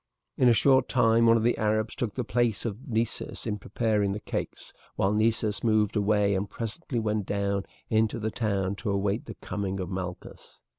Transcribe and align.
In 0.35 0.49
a 0.49 0.53
short 0.53 0.89
time 0.89 1.27
one 1.27 1.37
of 1.37 1.43
the 1.43 1.59
Arabs 1.59 1.93
took 1.93 2.15
the 2.15 2.23
place 2.23 2.65
of 2.65 2.87
Nessus 2.87 3.45
in 3.45 3.59
preparing 3.59 4.13
the 4.13 4.19
cakes, 4.19 4.73
while 4.95 5.13
Nessus 5.13 5.63
moved 5.63 5.95
away 5.95 6.33
and 6.33 6.49
presently 6.49 6.97
went 6.97 7.27
down 7.27 7.65
into 7.87 8.17
the 8.17 8.31
town 8.31 8.73
to 8.77 8.89
await 8.89 9.25
the 9.27 9.35
coming 9.35 9.79
of 9.79 9.91
Malchus. 9.91 10.59